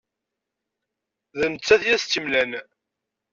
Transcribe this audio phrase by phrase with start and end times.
[1.39, 2.51] D nettat i as-tt-imlan.